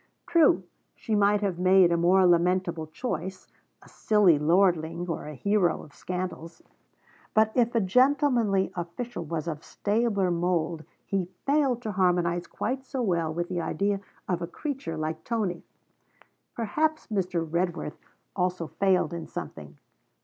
True, 0.25 0.63
she 0.95 1.13
might 1.13 1.41
have 1.41 1.59
made 1.59 1.91
a 1.91 1.95
more 1.95 2.25
lamentable 2.25 2.87
choice; 2.87 3.47
a 3.83 3.87
silly 3.87 4.39
lordling, 4.39 5.07
or 5.07 5.27
a 5.27 5.35
hero 5.35 5.83
of 5.83 5.93
scandals; 5.93 6.63
but 7.35 7.51
if 7.53 7.75
a 7.75 7.79
gentlemanly 7.81 8.71
official 8.75 9.23
was 9.23 9.47
of 9.47 9.63
stabler 9.63 10.31
mould, 10.31 10.85
he 11.05 11.29
failed 11.45 11.83
to 11.83 11.91
harmonize 11.91 12.47
quite 12.47 12.83
so 12.83 13.03
well 13.03 13.31
with 13.31 13.47
the 13.47 13.61
idea 13.61 13.99
of 14.27 14.41
a 14.41 14.47
creature 14.47 14.97
like 14.97 15.23
Tony. 15.23 15.61
Perhaps 16.55 17.05
Mr. 17.09 17.47
Redworth 17.47 17.99
also 18.35 18.65
failed 18.65 19.13
in 19.13 19.27
something. 19.27 19.77